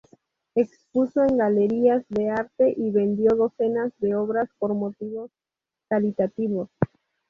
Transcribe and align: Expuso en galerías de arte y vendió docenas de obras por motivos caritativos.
Expuso 0.55 1.21
en 1.23 1.37
galerías 1.37 2.03
de 2.09 2.31
arte 2.31 2.73
y 2.75 2.89
vendió 2.89 3.35
docenas 3.35 3.93
de 3.99 4.15
obras 4.15 4.49
por 4.57 4.73
motivos 4.73 5.29
caritativos. 5.89 6.69